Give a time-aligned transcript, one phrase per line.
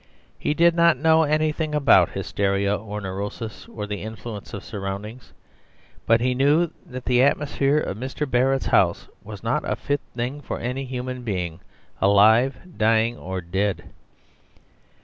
[0.39, 5.31] He did not know anything about hysteria or neurosis, or the influence of surroundings,
[6.07, 8.27] but he knew that the atmosphere of Mr.
[8.27, 11.59] Barrett's house was not a fit thing for any human being,
[12.01, 13.91] alive, dying, or dead.